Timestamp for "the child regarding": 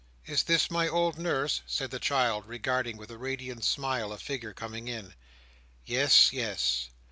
1.91-2.97